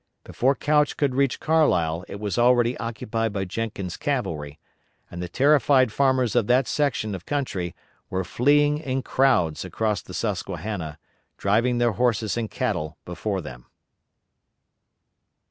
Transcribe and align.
Before 0.23 0.55
Couch 0.55 0.97
could 0.97 1.13
reach 1.13 1.39
Carlisle 1.39 2.05
it 2.07 2.19
was 2.19 2.39
already 2.39 2.75
occupied 2.79 3.31
by 3.33 3.45
Jenkins' 3.45 3.97
cavalry, 3.97 4.57
and 5.11 5.21
the 5.21 5.29
terrified 5.29 5.91
farmers 5.91 6.35
of 6.35 6.47
that 6.47 6.67
section 6.67 7.13
of 7.13 7.27
country 7.27 7.75
were 8.09 8.23
fleeing 8.23 8.79
in 8.79 9.03
crowds 9.03 9.63
across 9.63 10.01
the 10.01 10.15
Susquehanna, 10.15 10.97
driving 11.37 11.77
their 11.77 11.91
horses 11.91 12.35
and 12.35 12.49
cattle 12.49 12.97
before 13.05 13.41
them. 13.41 13.67